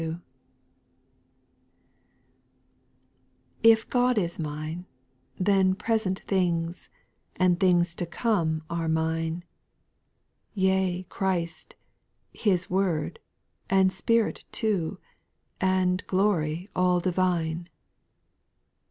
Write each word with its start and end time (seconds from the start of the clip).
TF 3.63 3.87
God 3.87 4.17
is 4.17 4.39
mine, 4.39 4.87
then 5.37 5.75
present 5.75 6.21
things, 6.21 6.89
i 7.39 7.45
And 7.45 7.59
things 7.59 7.93
to 7.93 8.07
come 8.07 8.63
are 8.67 8.89
mine; 8.89 9.43
Yea 10.55 11.05
Christ, 11.07 11.75
His 12.33 12.67
Word, 12.67 13.19
and 13.69 13.93
Spirit 13.93 14.43
too, 14.51 14.97
And 15.59 16.03
glory 16.07 16.67
all 16.75 16.99
divine. 16.99 17.69